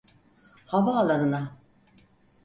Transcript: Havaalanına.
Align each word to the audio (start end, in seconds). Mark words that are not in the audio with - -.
Havaalanına. 0.65 1.57